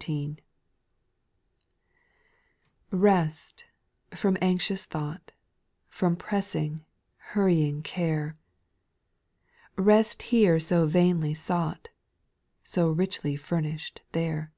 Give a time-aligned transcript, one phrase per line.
[0.00, 0.36] T)
[2.92, 3.64] EST,
[4.14, 5.32] from anxious thought, At'
[5.88, 6.84] From pressing,
[7.16, 8.36] hurrying care
[9.78, 11.88] I Rest here so vainly sought.
[12.62, 14.52] So richly furnish'd there.